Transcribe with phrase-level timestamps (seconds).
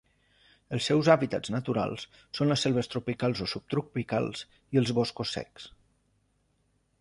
[0.75, 2.05] Els seus hàbitats naturals
[2.39, 4.43] són les selves tropicals o subtropicals
[4.77, 5.69] i els boscos secs.